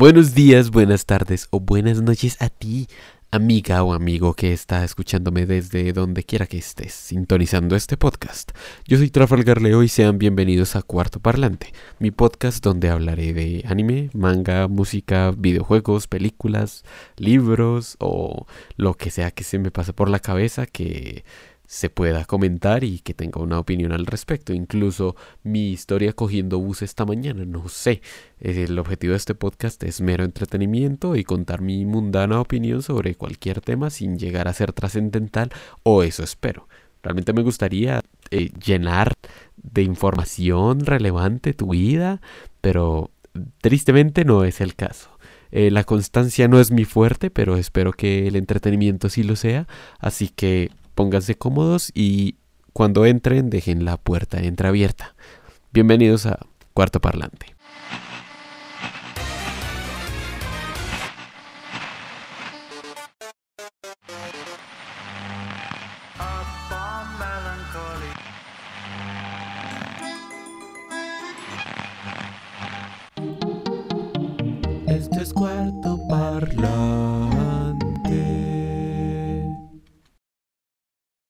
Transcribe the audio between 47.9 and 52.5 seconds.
que el entretenimiento sí lo sea. Así que pónganse cómodos y